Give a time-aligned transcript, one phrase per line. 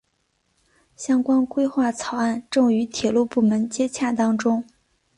[0.95, 4.63] 相关规划草案正与铁路部门接洽当中。